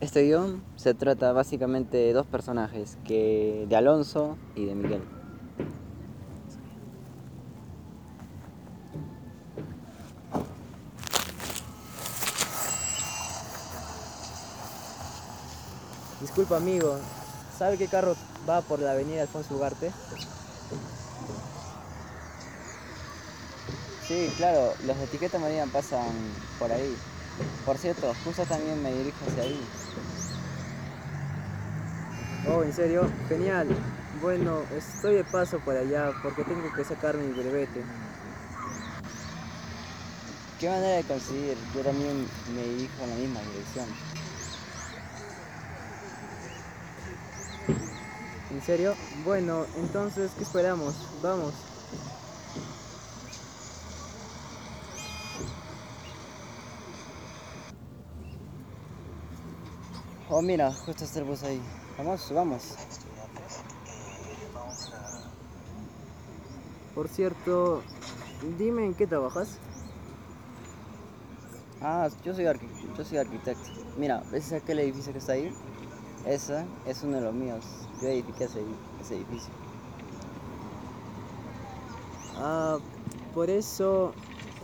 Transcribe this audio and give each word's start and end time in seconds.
Este 0.00 0.22
guion 0.22 0.62
se 0.76 0.94
trata 0.94 1.32
básicamente 1.32 1.96
de 1.96 2.12
dos 2.12 2.26
personajes, 2.26 2.98
que 3.04 3.66
de 3.68 3.76
Alonso 3.76 4.36
y 4.54 4.64
de 4.64 4.74
Miguel. 4.76 5.02
Disculpa 16.20 16.56
amigo, 16.56 16.96
¿sabe 17.58 17.76
qué 17.76 17.88
carro 17.88 18.14
va 18.48 18.60
por 18.60 18.78
la 18.78 18.92
avenida 18.92 19.22
Alfonso 19.22 19.56
Ugarte? 19.56 19.90
Sí, 24.06 24.32
claro, 24.36 24.72
los 24.86 24.96
de 24.96 25.04
etiqueta 25.04 25.38
marina 25.38 25.66
pasan 25.72 26.08
por 26.58 26.72
ahí. 26.72 26.96
Por 27.64 27.78
cierto, 27.78 28.14
justo 28.14 28.46
también 28.46 28.80
me 28.82 28.92
dirijo 28.92 29.24
hacia 29.24 29.42
ahí. 29.42 29.72
Oh, 32.42 32.62
¿en 32.64 32.72
serio? 32.72 33.12
Genial. 33.28 33.84
Bueno, 34.12 34.66
estoy 34.70 35.14
de 35.16 35.24
paso 35.24 35.60
por 35.60 35.76
allá 35.76 36.12
porque 36.22 36.44
tengo 36.44 36.72
que 36.72 36.84
sacar 36.84 37.16
mi 37.18 37.32
brevete. 37.32 37.86
¿Qué 40.58 40.68
manera 40.68 40.96
de 40.96 41.04
conseguir? 41.04 41.68
Yo 41.70 41.82
también 41.84 42.32
me 42.44 42.64
dirijo 42.64 43.04
en 43.04 43.10
la 43.10 43.16
misma 43.16 43.42
dirección. 43.42 44.00
¿En 48.50 48.60
serio? 48.62 48.98
Bueno, 49.10 49.68
entonces, 49.74 50.34
¿qué 50.34 50.42
esperamos? 50.44 51.06
Vamos. 51.12 51.67
Oh, 60.30 60.42
mira, 60.42 60.70
justo 60.70 61.04
está 61.04 61.20
el 61.20 61.24
bus 61.24 61.42
ahí. 61.42 61.58
Vamos, 61.96 62.20
subamos. 62.20 62.74
Por 66.94 67.08
cierto, 67.08 67.80
dime 68.58 68.84
en 68.84 68.94
qué 68.94 69.06
trabajas. 69.06 69.58
Ah, 71.80 72.10
yo 72.24 72.34
soy, 72.34 72.44
yo 72.44 73.04
soy 73.04 73.16
arquitecto. 73.16 73.70
Mira, 73.96 74.22
¿ves 74.30 74.52
aquel 74.52 74.80
edificio 74.80 75.12
que 75.12 75.18
está 75.18 75.32
ahí? 75.32 75.50
Ese 76.26 76.62
es 76.84 77.02
uno 77.02 77.16
de 77.16 77.22
los 77.22 77.32
míos. 77.32 77.64
Yo 78.02 78.08
edifiqué 78.08 78.44
ese, 78.44 78.60
ese 79.00 79.16
edificio. 79.16 79.50
Ah, 82.36 82.76
por 83.32 83.48
eso 83.48 84.12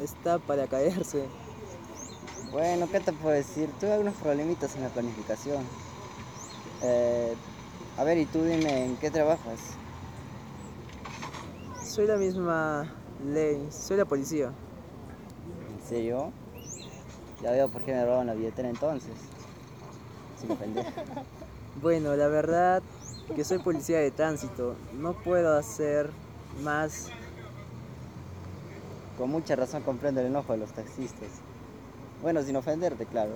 está 0.02 0.38
para 0.38 0.66
caerse. 0.66 1.26
Bueno, 2.54 2.88
¿qué 2.88 3.00
te 3.00 3.12
puedo 3.12 3.34
decir? 3.34 3.68
Tuve 3.80 3.94
algunos 3.94 4.14
problemitas 4.14 4.76
en 4.76 4.82
la 4.82 4.88
planificación. 4.88 5.64
Eh, 6.84 7.34
a 7.98 8.04
ver, 8.04 8.16
y 8.16 8.26
tú 8.26 8.44
dime, 8.44 8.84
¿en 8.84 8.96
qué 8.98 9.10
trabajas? 9.10 9.58
Soy 11.84 12.06
la 12.06 12.16
misma 12.16 12.92
ley, 13.26 13.66
soy 13.72 13.96
la 13.96 14.04
policía. 14.04 14.52
¿En 15.76 15.88
serio? 15.88 16.30
Ya 17.42 17.50
veo 17.50 17.68
por 17.68 17.82
qué 17.82 17.92
me 17.92 18.06
roban 18.06 18.28
la 18.28 18.34
billetera 18.34 18.68
entonces. 18.68 19.14
Sin 20.40 20.52
ofender. 20.52 20.86
Bueno, 21.82 22.14
la 22.14 22.28
verdad 22.28 22.84
que 23.34 23.42
soy 23.42 23.58
policía 23.58 23.98
de 23.98 24.12
tránsito. 24.12 24.76
No 24.92 25.12
puedo 25.12 25.58
hacer 25.58 26.08
más. 26.62 27.08
Con 29.18 29.30
mucha 29.30 29.56
razón 29.56 29.82
comprendo 29.82 30.20
el 30.20 30.28
enojo 30.28 30.52
de 30.52 30.60
los 30.60 30.70
taxistas. 30.70 31.30
Bueno, 32.24 32.42
sin 32.42 32.56
ofenderte, 32.56 33.04
claro. 33.04 33.32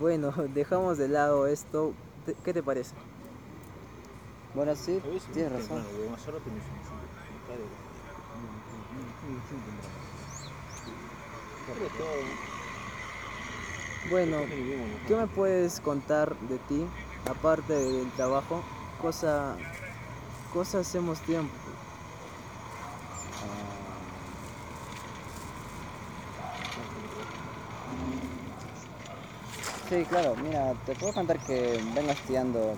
Bueno, 0.00 0.32
dejamos 0.54 0.96
de 0.96 1.08
lado 1.08 1.46
esto. 1.46 1.92
¿Qué 2.42 2.54
te 2.54 2.62
parece? 2.62 2.94
Bueno, 4.54 4.74
sí, 4.74 4.98
tienes 5.34 5.52
razón. 5.52 5.84
Bueno, 14.08 14.38
¿qué 15.06 15.16
me 15.16 15.26
puedes 15.26 15.80
contar 15.80 16.34
de 16.48 16.56
ti, 16.60 16.86
aparte 17.30 17.74
del 17.74 18.10
trabajo? 18.12 18.62
Cosa, 19.02 19.54
cosa 20.54 20.78
hacemos 20.78 21.20
tiempo. 21.20 21.52
Sí, 29.88 30.06
claro, 30.06 30.36
mira, 30.36 30.74
te 30.86 30.94
puedo 30.94 31.12
contar 31.12 31.38
que 31.40 31.78
vengo 31.94 32.12
estudiando 32.12 32.76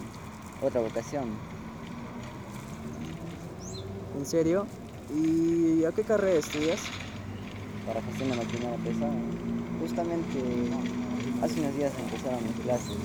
otra 0.60 0.80
vocación. 0.80 1.26
¿En 4.14 4.26
serio? 4.26 4.66
¿Y 5.08 5.84
a 5.84 5.92
qué 5.92 6.04
carrera 6.04 6.38
estudias? 6.38 6.80
para 7.86 8.02
gestión 8.02 8.30
de 8.30 8.34
maquinaria 8.36 8.78
pesada. 8.84 9.12
Justamente 9.78 10.38
hace 11.42 11.60
unos 11.60 11.74
días 11.74 11.92
empezaron 11.96 12.42
mis 12.44 12.60
clases 12.60 12.96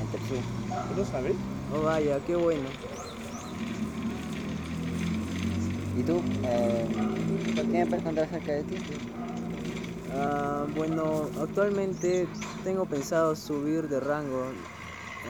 en 0.00 0.08
Tercú. 0.10 0.34
¿No 0.96 1.04
sabes? 1.04 1.36
Oh, 1.72 1.82
vaya, 1.82 2.20
qué 2.26 2.36
bueno. 2.36 2.68
¿Y 5.96 6.02
tú? 6.04 6.20
Eh, 6.44 6.86
¿Qué 7.70 7.78
me 7.78 7.86
puedes 7.86 8.04
contar 8.04 8.24
acerca 8.24 8.52
de 8.52 8.64
ti? 8.64 8.76
Ah, 10.16 10.66
bueno, 10.74 11.28
actualmente 11.40 12.28
tengo 12.62 12.86
pensado 12.86 13.34
subir 13.34 13.88
de 13.88 14.00
rango. 14.00 14.44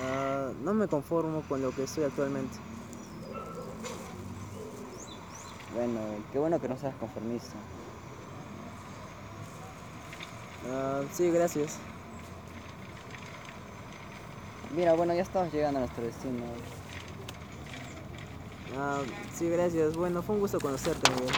Ah, 0.03 0.51
no 0.63 0.75
me 0.75 0.89
conformo 0.89 1.43
con 1.49 1.63
lo 1.63 1.71
que 1.71 1.85
estoy 1.85 2.05
actualmente. 2.05 2.57
Bueno, 5.75 6.01
qué 6.33 6.39
bueno 6.39 6.61
que 6.61 6.69
no 6.69 6.77
seas 6.77 6.95
conformista. 6.97 7.57
Ah, 10.71 11.03
sí, 11.13 11.31
gracias. 11.31 11.79
Mira, 14.77 14.95
bueno, 14.95 15.15
ya 15.15 15.23
estamos 15.23 15.53
llegando 15.53 15.79
a 15.79 15.83
nuestro 15.83 16.05
destino. 16.05 16.45
Ah, 18.77 19.01
sí, 19.33 19.49
gracias. 19.49 19.97
Bueno, 19.97 20.23
fue 20.23 20.35
un 20.35 20.41
gusto 20.41 20.59
conocerte, 20.61 21.11
Miguel. 21.13 21.35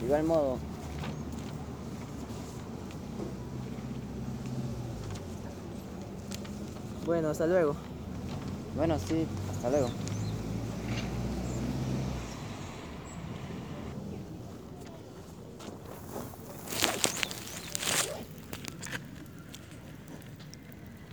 De 0.00 0.06
igual 0.06 0.24
modo, 0.24 0.58
Bueno, 7.08 7.30
hasta 7.30 7.46
luego. 7.46 7.74
bueno, 8.76 8.98
sí, 8.98 9.26
hasta 9.50 9.70
luego. 9.70 9.88